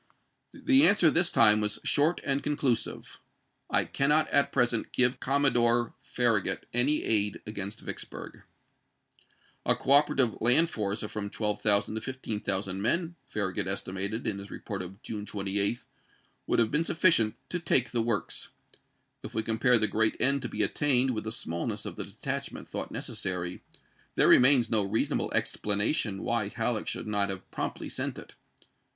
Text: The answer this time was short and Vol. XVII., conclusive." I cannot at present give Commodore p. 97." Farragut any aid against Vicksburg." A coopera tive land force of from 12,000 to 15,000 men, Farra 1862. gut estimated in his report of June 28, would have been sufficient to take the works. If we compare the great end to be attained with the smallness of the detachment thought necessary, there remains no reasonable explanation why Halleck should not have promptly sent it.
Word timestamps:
The 0.51 0.87
answer 0.87 1.11
this 1.11 1.29
time 1.29 1.61
was 1.61 1.77
short 1.83 2.21
and 2.23 2.41
Vol. 2.41 2.41
XVII., 2.41 2.49
conclusive." 2.49 3.19
I 3.69 3.85
cannot 3.85 4.27
at 4.29 4.51
present 4.51 4.91
give 4.91 5.19
Commodore 5.19 5.89
p. 5.89 5.93
97." 5.93 5.95
Farragut 6.15 6.65
any 6.73 7.03
aid 7.03 7.39
against 7.45 7.81
Vicksburg." 7.81 8.41
A 9.63 9.75
coopera 9.75 10.17
tive 10.17 10.41
land 10.41 10.71
force 10.71 11.03
of 11.03 11.11
from 11.11 11.29
12,000 11.29 11.93
to 11.93 12.01
15,000 12.01 12.81
men, 12.81 13.13
Farra 13.27 13.53
1862. 13.53 13.53
gut 13.63 13.67
estimated 13.71 14.25
in 14.25 14.39
his 14.39 14.49
report 14.49 14.81
of 14.81 15.03
June 15.03 15.27
28, 15.27 15.85
would 16.47 16.57
have 16.57 16.71
been 16.71 16.83
sufficient 16.83 17.35
to 17.49 17.59
take 17.59 17.91
the 17.91 18.01
works. 18.01 18.47
If 19.21 19.35
we 19.35 19.43
compare 19.43 19.77
the 19.77 19.85
great 19.85 20.17
end 20.19 20.41
to 20.41 20.49
be 20.49 20.63
attained 20.63 21.11
with 21.13 21.25
the 21.25 21.31
smallness 21.31 21.85
of 21.85 21.95
the 21.95 22.05
detachment 22.05 22.67
thought 22.67 22.89
necessary, 22.89 23.61
there 24.15 24.27
remains 24.27 24.71
no 24.71 24.81
reasonable 24.81 25.31
explanation 25.31 26.23
why 26.23 26.47
Halleck 26.47 26.87
should 26.87 27.05
not 27.05 27.29
have 27.29 27.51
promptly 27.51 27.87
sent 27.87 28.17
it. 28.17 28.33